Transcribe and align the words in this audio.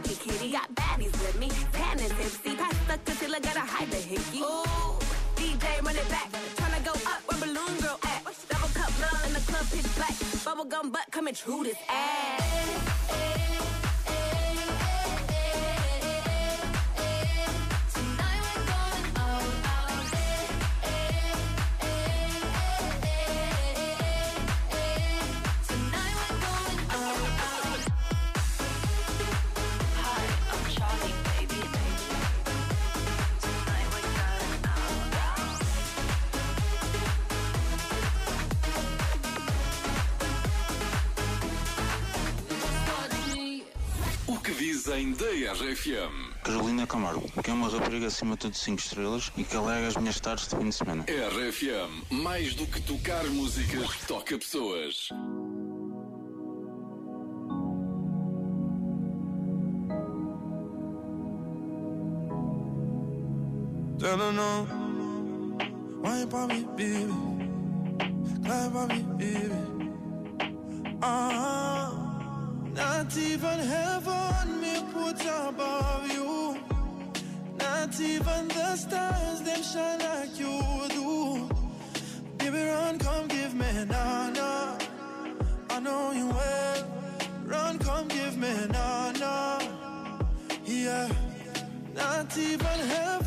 Pretty 0.00 0.30
kitty? 0.30 0.52
Got 0.52 0.74
baddies 0.74 1.12
with 1.12 1.38
me, 1.38 1.48
tan 1.72 1.98
and 2.00 2.10
tipsy. 2.16 2.56
Pass 2.56 2.74
the 2.88 2.98
concealer, 3.04 3.40
gotta 3.40 3.60
hide 3.60 3.90
the 3.90 3.96
hickey. 3.96 4.40
Ooh, 4.40 4.98
DJ 5.36 5.82
run 5.84 5.96
it 5.96 6.08
back. 6.08 6.30
Tryna 6.56 6.84
go 6.84 6.92
up 6.92 7.20
where 7.26 7.40
balloon 7.40 7.80
girl 7.80 7.98
at. 8.04 8.22
Double 8.48 8.68
cup 8.68 8.90
love 9.00 9.26
in 9.26 9.32
the 9.32 9.40
club 9.40 9.66
pitch 9.70 9.94
black. 9.96 10.14
Bubblegum 10.44 10.92
butt 10.92 11.06
coming 11.10 11.34
true 11.34 11.64
this 11.64 11.78
ass. 11.88 13.35
O 44.86 44.88
que 44.88 44.94
dizem 44.94 45.12
da 45.14 45.52
RFM? 45.52 46.32
Carolina 46.44 46.86
Camargo, 46.86 47.28
que 47.42 47.50
é 47.50 47.52
uma 47.52 47.68
rapariga 47.68 48.06
acima 48.06 48.36
de 48.36 48.42
tudo 48.42 48.54
5 48.54 48.78
estrelas 48.78 49.32
e 49.36 49.42
que 49.42 49.56
alega 49.56 49.88
as 49.88 49.96
minhas 49.96 50.20
tardes 50.20 50.46
de 50.46 50.56
fim 50.56 50.68
de 50.68 50.74
semana. 50.76 51.04
RFM, 51.08 52.04
mais 52.08 52.54
do 52.54 52.64
que 52.66 52.80
tocar 52.82 53.24
músicas, 53.24 53.88
toca 54.06 54.38
pessoas. 54.38 55.08
Tell 63.98 64.20
her 64.20 64.32
no. 64.32 64.68
Wine 66.00 66.30
for 66.30 66.46
me, 66.46 66.64
baby. 66.76 67.12
Climb 68.44 68.70
for 68.70 68.86
me, 68.86 69.02
baby. 69.18 69.76
Ah, 71.02 71.65
not 72.76 73.16
even 73.16 73.58
heaven 73.58 74.60
me 74.60 74.74
put 74.92 75.20
above 75.24 76.12
you. 76.12 76.58
Not 77.58 77.98
even 78.00 78.48
the 78.48 78.76
stars 78.76 79.42
them 79.42 79.62
shine 79.62 79.98
like 80.00 80.38
you 80.38 80.60
do. 80.90 81.48
Baby, 82.38 82.62
run, 82.64 82.98
come 82.98 83.26
give 83.28 83.54
me 83.54 83.84
na 83.86 84.30
na. 84.30 84.78
I 85.70 85.80
know 85.80 86.12
you 86.12 86.28
well. 86.28 86.84
Run, 87.44 87.78
come 87.78 88.08
give 88.08 88.36
me 88.36 88.54
na 88.70 89.12
na. 89.12 89.60
Yeah. 90.64 91.08
Not 91.94 92.36
even 92.36 92.78
heaven 92.94 93.25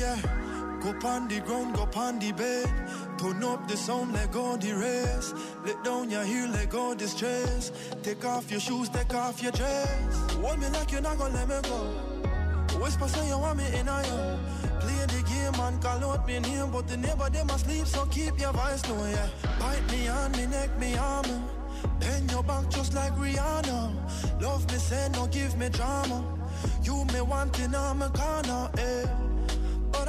Yeah, 0.00 0.16
go 0.80 0.94
pon 0.94 1.28
the 1.28 1.40
ground, 1.40 1.74
go 1.74 1.84
pon 1.84 2.18
the 2.18 2.32
bed. 2.32 2.72
Turn 3.18 3.44
up 3.44 3.68
the 3.68 3.76
sound, 3.76 4.14
let 4.14 4.32
go 4.32 4.56
the 4.56 4.72
rest. 4.72 5.36
Let 5.62 5.84
down 5.84 6.08
your 6.08 6.24
heel, 6.24 6.48
let 6.48 6.70
go 6.70 6.94
the 6.94 7.06
stress. 7.06 7.70
Take 8.02 8.24
off 8.24 8.50
your 8.50 8.60
shoes, 8.60 8.88
take 8.88 9.12
off 9.12 9.42
your 9.42 9.52
dress. 9.52 10.32
Hold 10.40 10.58
me 10.58 10.68
like 10.70 10.90
you're 10.90 11.02
not 11.02 11.18
gonna 11.18 11.34
let 11.34 11.48
me 11.48 11.68
go. 11.68 12.80
Whisper 12.80 13.08
say 13.08 13.28
you 13.28 13.36
want 13.36 13.58
me 13.58 13.66
in 13.78 13.88
a 13.88 14.00
ear. 14.00 14.38
Play 14.80 15.04
the 15.04 15.22
game 15.28 15.60
and 15.60 15.82
call 15.82 16.02
out 16.12 16.26
me 16.26 16.38
name, 16.38 16.70
but 16.70 16.88
the 16.88 16.96
neighbor 16.96 17.28
them 17.28 17.50
asleep, 17.50 17.86
so 17.86 18.06
keep 18.06 18.40
your 18.40 18.54
voice 18.54 18.88
low, 18.88 19.04
yeah. 19.04 19.28
Bite 19.58 19.86
me 19.92 20.08
on 20.08 20.32
me 20.32 20.46
neck, 20.46 20.70
me 20.78 20.96
arm. 20.96 21.26
Bend 21.98 22.30
your 22.30 22.42
back 22.42 22.70
just 22.70 22.94
like 22.94 23.12
Rihanna. 23.16 24.40
Love 24.40 24.66
me, 24.72 24.78
say 24.78 25.10
no, 25.12 25.26
give 25.26 25.58
me 25.58 25.68
drama. 25.68 26.24
You 26.82 27.04
me 27.12 27.20
wanting 27.20 27.74
on 27.74 27.98
my 27.98 28.08
corner, 28.08 28.70
eh. 28.78 29.29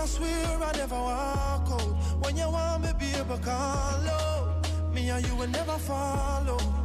I 0.00 0.06
swear 0.06 0.58
I 0.62 0.72
never 0.78 0.94
walk 0.94 1.70
out. 1.72 2.24
When 2.24 2.34
you 2.34 2.48
want 2.48 2.84
me, 2.84 2.88
baby, 2.98 3.42
call 3.44 4.08
out. 4.08 4.94
Me 4.94 5.10
and 5.10 5.26
you 5.26 5.36
will 5.36 5.48
never 5.48 5.76
follow. 5.76 6.79